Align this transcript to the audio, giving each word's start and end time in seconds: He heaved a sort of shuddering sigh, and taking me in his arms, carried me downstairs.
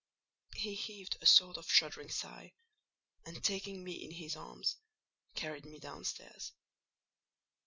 He 0.55 0.73
heaved 0.73 1.17
a 1.21 1.27
sort 1.27 1.57
of 1.57 1.69
shuddering 1.71 2.09
sigh, 2.09 2.53
and 3.23 3.43
taking 3.43 3.83
me 3.83 3.91
in 4.03 4.09
his 4.09 4.35
arms, 4.35 4.77
carried 5.35 5.67
me 5.67 5.77
downstairs. 5.77 6.53